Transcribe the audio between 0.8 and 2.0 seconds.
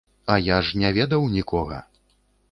не ведаў нікога.